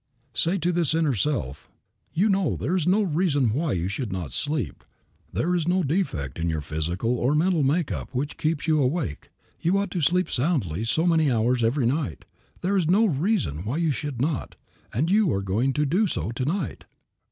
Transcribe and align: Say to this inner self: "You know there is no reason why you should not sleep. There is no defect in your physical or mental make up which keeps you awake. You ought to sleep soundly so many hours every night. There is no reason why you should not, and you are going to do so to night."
Say 0.33 0.57
to 0.57 0.71
this 0.71 0.95
inner 0.95 1.13
self: 1.13 1.69
"You 2.11 2.27
know 2.27 2.55
there 2.57 2.75
is 2.75 2.87
no 2.87 3.03
reason 3.03 3.53
why 3.53 3.73
you 3.73 3.87
should 3.87 4.11
not 4.11 4.31
sleep. 4.31 4.83
There 5.31 5.53
is 5.53 5.67
no 5.67 5.83
defect 5.83 6.39
in 6.39 6.49
your 6.49 6.61
physical 6.61 7.19
or 7.19 7.35
mental 7.35 7.61
make 7.61 7.91
up 7.91 8.09
which 8.11 8.35
keeps 8.39 8.65
you 8.67 8.81
awake. 8.81 9.29
You 9.61 9.77
ought 9.77 9.91
to 9.91 10.01
sleep 10.01 10.31
soundly 10.31 10.85
so 10.85 11.05
many 11.05 11.29
hours 11.31 11.63
every 11.63 11.85
night. 11.85 12.25
There 12.61 12.75
is 12.75 12.87
no 12.89 13.05
reason 13.05 13.63
why 13.63 13.77
you 13.77 13.91
should 13.91 14.19
not, 14.19 14.55
and 14.91 15.11
you 15.11 15.31
are 15.31 15.43
going 15.43 15.71
to 15.73 15.85
do 15.85 16.07
so 16.07 16.31
to 16.31 16.45
night." 16.45 16.85